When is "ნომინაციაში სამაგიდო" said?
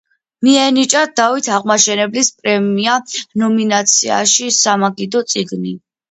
3.41-5.23